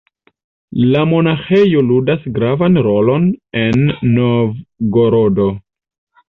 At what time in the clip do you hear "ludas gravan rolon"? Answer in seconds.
1.89-3.29